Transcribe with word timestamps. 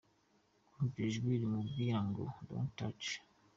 Yumva 0.73 0.99
ijwi 1.07 1.31
rimubwira 1.41 1.99
ngo:” 2.07 2.23
don’t 2.47 2.69
touch”. 2.77 3.09